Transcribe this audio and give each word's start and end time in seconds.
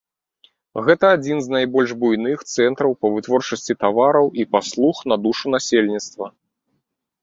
Гэта 0.87 1.05
адзін 1.15 1.37
з 1.47 1.53
найбольш 1.57 1.93
буйных 2.01 2.37
цэнтраў 2.55 2.91
па 3.05 3.13
вытворчасці 3.19 3.79
тавараў 3.83 4.27
і 4.43 4.51
паслуг 4.57 5.07
на 5.11 5.15
душу 5.31 5.45
насельніцтва. 5.57 6.25